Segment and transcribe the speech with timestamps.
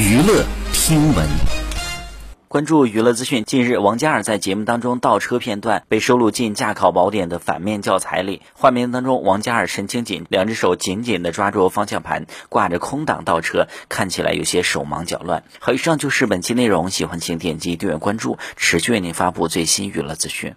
[0.00, 1.28] 娱乐听闻。
[2.48, 15.44] 关注娱乐资讯近日王嘉尔在节目当中倒车片段被收录进驾考宝典的反面教材里画面当中王嘉尔神情紧两只手紧紧地抓住方向盘挂着空挡倒车看起来有些手忙脚乱。
[15.58, 20.54] 好以上就是本期内容喜欢请点击订阅关注持续为您发布最新娱乐资讯。